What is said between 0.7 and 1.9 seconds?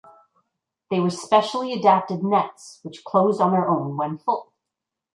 They were specially